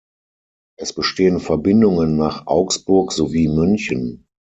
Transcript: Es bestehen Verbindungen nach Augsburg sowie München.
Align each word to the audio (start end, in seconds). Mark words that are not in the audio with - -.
Es 0.79 0.93
bestehen 0.93 1.39
Verbindungen 1.39 2.17
nach 2.17 2.47
Augsburg 2.47 3.11
sowie 3.13 3.47
München. 3.47 4.25